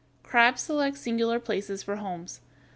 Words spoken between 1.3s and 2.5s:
places for homes.